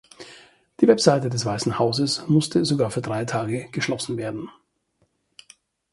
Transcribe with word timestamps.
Die 0.79 0.87
Website 0.87 1.31
des 1.31 1.45
Weißen 1.45 1.77
Hauses 1.77 2.27
musste 2.27 2.65
sogar 2.65 2.89
für 2.89 3.01
drei 3.01 3.23
Tage 3.25 3.69
geschlossen 3.69 4.17
werden. 4.17 4.49